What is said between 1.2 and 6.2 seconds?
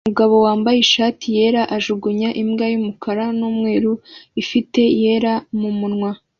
yera ajugunya imbwa yumukara numweru ifite yera mumunwa